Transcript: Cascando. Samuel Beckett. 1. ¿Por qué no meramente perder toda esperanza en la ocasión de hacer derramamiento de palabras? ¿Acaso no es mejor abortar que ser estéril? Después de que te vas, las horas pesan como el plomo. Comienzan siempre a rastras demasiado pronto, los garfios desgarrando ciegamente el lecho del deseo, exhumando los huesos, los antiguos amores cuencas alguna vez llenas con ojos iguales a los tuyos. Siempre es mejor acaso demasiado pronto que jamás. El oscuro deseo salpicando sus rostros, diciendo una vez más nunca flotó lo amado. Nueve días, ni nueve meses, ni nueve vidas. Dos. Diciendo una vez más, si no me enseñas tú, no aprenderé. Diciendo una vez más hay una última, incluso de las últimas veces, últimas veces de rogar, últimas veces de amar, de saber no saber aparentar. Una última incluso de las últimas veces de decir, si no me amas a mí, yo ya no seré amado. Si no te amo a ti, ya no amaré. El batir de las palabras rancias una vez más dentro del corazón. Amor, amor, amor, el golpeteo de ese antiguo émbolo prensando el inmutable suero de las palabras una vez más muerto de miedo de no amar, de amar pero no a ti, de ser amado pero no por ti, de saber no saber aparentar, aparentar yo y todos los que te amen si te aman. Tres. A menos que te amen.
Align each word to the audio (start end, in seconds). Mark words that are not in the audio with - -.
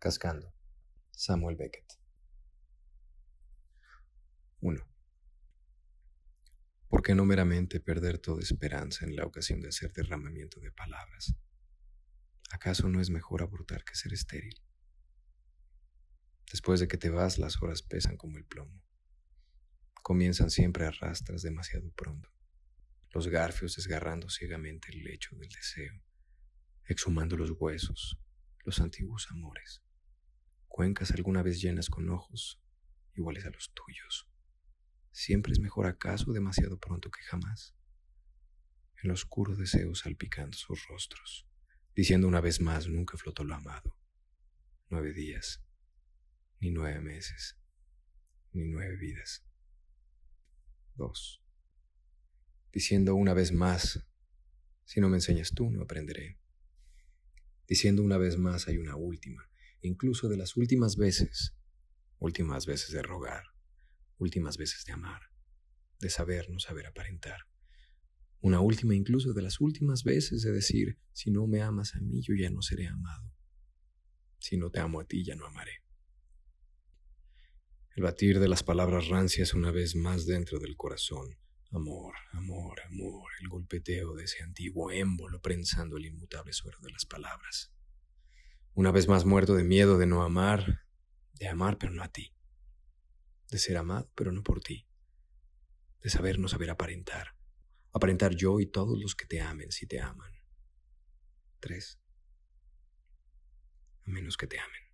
Cascando. 0.00 0.54
Samuel 1.10 1.56
Beckett. 1.56 1.98
1. 4.60 4.80
¿Por 6.86 7.02
qué 7.02 7.16
no 7.16 7.24
meramente 7.24 7.80
perder 7.80 8.18
toda 8.18 8.40
esperanza 8.40 9.04
en 9.04 9.16
la 9.16 9.24
ocasión 9.24 9.60
de 9.60 9.70
hacer 9.70 9.92
derramamiento 9.92 10.60
de 10.60 10.70
palabras? 10.70 11.34
¿Acaso 12.52 12.88
no 12.88 13.00
es 13.00 13.10
mejor 13.10 13.42
abortar 13.42 13.82
que 13.82 13.96
ser 13.96 14.12
estéril? 14.12 14.62
Después 16.48 16.78
de 16.78 16.86
que 16.86 16.96
te 16.96 17.10
vas, 17.10 17.38
las 17.38 17.60
horas 17.60 17.82
pesan 17.82 18.16
como 18.16 18.38
el 18.38 18.44
plomo. 18.44 18.80
Comienzan 20.04 20.50
siempre 20.50 20.86
a 20.86 20.92
rastras 20.92 21.42
demasiado 21.42 21.90
pronto, 21.90 22.30
los 23.10 23.26
garfios 23.26 23.74
desgarrando 23.74 24.30
ciegamente 24.30 24.92
el 24.92 25.02
lecho 25.02 25.34
del 25.34 25.48
deseo, 25.48 26.00
exhumando 26.84 27.36
los 27.36 27.50
huesos, 27.58 28.16
los 28.64 28.78
antiguos 28.78 29.26
amores 29.32 29.82
cuencas 30.78 31.10
alguna 31.10 31.42
vez 31.42 31.60
llenas 31.60 31.90
con 31.90 32.08
ojos 32.08 32.62
iguales 33.16 33.44
a 33.44 33.50
los 33.50 33.74
tuyos. 33.74 34.28
Siempre 35.10 35.52
es 35.52 35.58
mejor 35.58 35.86
acaso 35.86 36.32
demasiado 36.32 36.78
pronto 36.78 37.10
que 37.10 37.20
jamás. 37.22 37.74
El 39.02 39.10
oscuro 39.10 39.56
deseo 39.56 39.96
salpicando 39.96 40.56
sus 40.56 40.86
rostros, 40.86 41.48
diciendo 41.96 42.28
una 42.28 42.40
vez 42.40 42.60
más 42.60 42.86
nunca 42.86 43.18
flotó 43.18 43.42
lo 43.42 43.56
amado. 43.56 43.98
Nueve 44.88 45.12
días, 45.12 45.64
ni 46.60 46.70
nueve 46.70 47.00
meses, 47.00 47.58
ni 48.52 48.62
nueve 48.62 48.94
vidas. 48.98 49.44
Dos. 50.94 51.42
Diciendo 52.72 53.16
una 53.16 53.34
vez 53.34 53.50
más, 53.50 54.06
si 54.84 55.00
no 55.00 55.08
me 55.08 55.16
enseñas 55.16 55.50
tú, 55.50 55.72
no 55.72 55.82
aprenderé. 55.82 56.38
Diciendo 57.66 58.00
una 58.04 58.16
vez 58.16 58.38
más 58.38 58.68
hay 58.68 58.78
una 58.78 58.94
última, 58.94 59.50
incluso 59.82 60.28
de 60.28 60.36
las 60.36 60.56
últimas 60.56 60.96
veces, 60.96 61.54
últimas 62.18 62.66
veces 62.66 62.92
de 62.92 63.02
rogar, 63.02 63.44
últimas 64.18 64.56
veces 64.56 64.84
de 64.84 64.92
amar, 64.92 65.22
de 66.00 66.10
saber 66.10 66.50
no 66.50 66.58
saber 66.58 66.86
aparentar. 66.86 67.40
Una 68.40 68.60
última 68.60 68.94
incluso 68.94 69.32
de 69.32 69.42
las 69.42 69.60
últimas 69.60 70.04
veces 70.04 70.42
de 70.42 70.52
decir, 70.52 70.98
si 71.12 71.30
no 71.30 71.46
me 71.46 71.62
amas 71.62 71.94
a 71.94 72.00
mí, 72.00 72.20
yo 72.22 72.34
ya 72.34 72.50
no 72.50 72.62
seré 72.62 72.86
amado. 72.86 73.32
Si 74.38 74.56
no 74.56 74.70
te 74.70 74.78
amo 74.78 75.00
a 75.00 75.04
ti, 75.04 75.24
ya 75.24 75.34
no 75.34 75.46
amaré. 75.46 75.82
El 77.96 78.04
batir 78.04 78.38
de 78.38 78.48
las 78.48 78.62
palabras 78.62 79.08
rancias 79.08 79.54
una 79.54 79.72
vez 79.72 79.96
más 79.96 80.24
dentro 80.24 80.60
del 80.60 80.76
corazón. 80.76 81.36
Amor, 81.72 82.14
amor, 82.32 82.80
amor, 82.82 83.30
el 83.42 83.48
golpeteo 83.48 84.14
de 84.14 84.24
ese 84.24 84.42
antiguo 84.42 84.92
émbolo 84.92 85.42
prensando 85.42 85.96
el 85.96 86.06
inmutable 86.06 86.52
suero 86.52 86.78
de 86.80 86.92
las 86.92 87.04
palabras 87.04 87.72
una 88.74 88.90
vez 88.90 89.08
más 89.08 89.24
muerto 89.24 89.54
de 89.54 89.64
miedo 89.64 89.98
de 89.98 90.06
no 90.06 90.22
amar, 90.22 90.84
de 91.34 91.48
amar 91.48 91.78
pero 91.78 91.92
no 91.92 92.02
a 92.02 92.08
ti, 92.08 92.34
de 93.50 93.58
ser 93.58 93.76
amado 93.76 94.10
pero 94.14 94.32
no 94.32 94.42
por 94.42 94.60
ti, 94.60 94.86
de 96.02 96.10
saber 96.10 96.38
no 96.38 96.48
saber 96.48 96.70
aparentar, 96.70 97.34
aparentar 97.92 98.34
yo 98.34 98.60
y 98.60 98.66
todos 98.66 98.98
los 98.98 99.14
que 99.14 99.26
te 99.26 99.40
amen 99.40 99.72
si 99.72 99.86
te 99.86 100.00
aman. 100.00 100.32
Tres. 101.60 101.98
A 104.06 104.10
menos 104.10 104.36
que 104.36 104.46
te 104.46 104.58
amen. 104.58 104.87